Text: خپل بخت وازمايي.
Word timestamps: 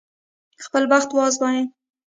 خپل 0.65 0.83
بخت 0.91 1.09
وازمايي. 1.17 1.63